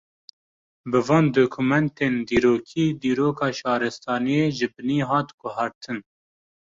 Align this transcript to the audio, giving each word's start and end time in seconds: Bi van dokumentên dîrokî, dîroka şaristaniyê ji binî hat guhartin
Bi 0.89 0.99
van 1.07 1.25
dokumentên 1.37 2.13
dîrokî, 2.29 2.85
dîroka 3.01 3.49
şaristaniyê 3.59 4.45
ji 4.57 4.67
binî 4.73 4.99
hat 5.09 5.29
guhartin 5.39 5.97